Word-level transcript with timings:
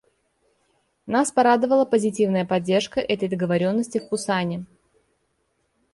Нас 1.05 1.31
порадовала 1.31 1.85
позитивная 1.85 2.43
поддержка 2.43 2.99
этой 3.01 3.29
договоренности 3.29 3.99
в 3.99 4.09
Пусане. 4.09 4.65